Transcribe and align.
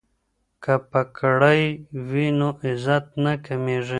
که 0.63 0.73
پګړۍ 0.91 1.63
وي 2.09 2.27
نو 2.39 2.49
عزت 2.67 3.05
نه 3.23 3.33
کمیږي. 3.45 3.89